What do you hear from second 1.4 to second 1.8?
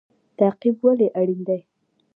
دی؟